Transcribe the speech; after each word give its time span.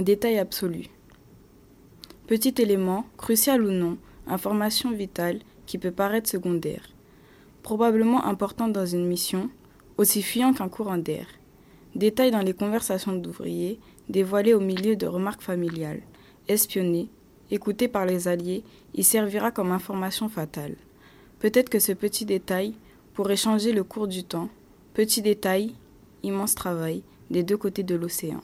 un 0.00 0.02
détail 0.02 0.38
absolu. 0.38 0.86
Petit 2.26 2.54
élément, 2.56 3.04
crucial 3.18 3.62
ou 3.62 3.70
non, 3.70 3.98
information 4.26 4.92
vitale 4.92 5.40
qui 5.66 5.76
peut 5.76 5.90
paraître 5.90 6.30
secondaire, 6.30 6.88
probablement 7.62 8.24
importante 8.24 8.72
dans 8.72 8.86
une 8.86 9.06
mission, 9.06 9.50
aussi 9.98 10.22
fuyant 10.22 10.54
qu'un 10.54 10.70
courant 10.70 10.96
d'air. 10.96 11.26
Détail 11.94 12.30
dans 12.30 12.40
les 12.40 12.54
conversations 12.54 13.12
d'ouvriers, 13.12 13.78
dévoilé 14.08 14.54
au 14.54 14.60
milieu 14.60 14.96
de 14.96 15.06
remarques 15.06 15.42
familiales, 15.42 16.00
espionné, 16.48 17.10
écouté 17.50 17.86
par 17.86 18.06
les 18.06 18.26
alliés, 18.26 18.64
il 18.94 19.04
servira 19.04 19.50
comme 19.50 19.70
information 19.70 20.30
fatale. 20.30 20.76
Peut-être 21.40 21.68
que 21.68 21.78
ce 21.78 21.92
petit 21.92 22.24
détail 22.24 22.74
pourrait 23.12 23.36
changer 23.36 23.72
le 23.72 23.84
cours 23.84 24.08
du 24.08 24.24
temps. 24.24 24.48
Petit 24.94 25.20
détail, 25.20 25.74
immense 26.22 26.54
travail 26.54 27.02
des 27.28 27.42
deux 27.42 27.58
côtés 27.58 27.82
de 27.82 27.96
l'océan. 27.96 28.40